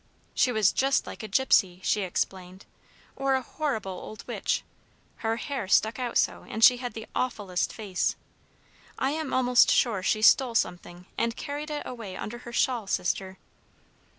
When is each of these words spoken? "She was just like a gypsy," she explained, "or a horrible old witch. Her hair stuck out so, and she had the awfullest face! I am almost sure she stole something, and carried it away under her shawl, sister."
"She 0.33 0.51
was 0.51 0.71
just 0.73 1.05
like 1.05 1.21
a 1.21 1.27
gypsy," 1.27 1.79
she 1.83 2.01
explained, 2.01 2.65
"or 3.15 3.35
a 3.35 3.43
horrible 3.43 3.91
old 3.91 4.25
witch. 4.25 4.63
Her 5.17 5.35
hair 5.35 5.67
stuck 5.67 5.99
out 5.99 6.17
so, 6.17 6.43
and 6.49 6.63
she 6.63 6.77
had 6.77 6.93
the 6.95 7.05
awfullest 7.15 7.71
face! 7.71 8.15
I 8.97 9.11
am 9.11 9.31
almost 9.31 9.69
sure 9.69 10.01
she 10.01 10.23
stole 10.23 10.55
something, 10.55 11.05
and 11.19 11.35
carried 11.35 11.69
it 11.69 11.85
away 11.85 12.15
under 12.17 12.39
her 12.39 12.51
shawl, 12.51 12.87
sister." 12.87 13.37